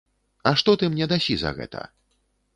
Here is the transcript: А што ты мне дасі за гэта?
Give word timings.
А 0.51 0.53
што 0.61 0.75
ты 0.83 0.89
мне 0.95 1.09
дасі 1.13 1.37
за 1.43 1.53
гэта? 1.61 1.85